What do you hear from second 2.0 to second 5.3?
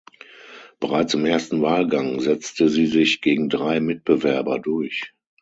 setzte sie sich gegen drei Mitbewerber durch.